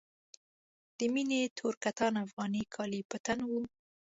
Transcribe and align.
د 0.97 0.99
مينې 1.13 1.41
تور 1.57 1.73
کتان 1.83 2.13
افغاني 2.25 2.63
کالي 2.73 3.01
په 3.09 3.17
تن 3.25 3.39
وو. 3.49 3.61